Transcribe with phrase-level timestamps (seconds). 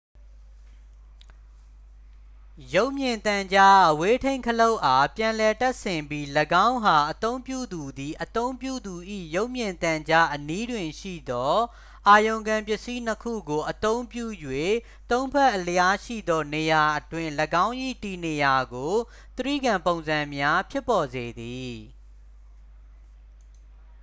[2.73, 6.25] ရုပ်မြင်သံကြား အဝေးထိန်းခလုတ်အား ပြန်လည်တပ်ဆင်ပြီး
[6.67, 8.95] ၎င်းအား အသုံးပြုသူသည် အသုံးပြုသူ၏
[9.35, 11.55] ရုပ်မြင်သံကြားအနီးတွင်ရှိသော
[12.07, 14.25] အာရုံခံပစ္စည်း နှစ် ခုကို အသုံးပြု၍
[15.11, 17.31] သုံး ဖက်အလျားရှိသောနေရာအတွင်း
[17.65, 18.93] ၎င်း၏ တည်နေရာကို
[19.37, 21.75] တြိဂံပုံစံများဖြစ်ပေါ်စေသည်